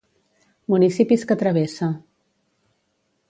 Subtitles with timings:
[0.73, 1.91] Municipis que travessa: